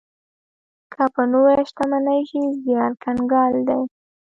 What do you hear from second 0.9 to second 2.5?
که په نوره شتمنۍ شي،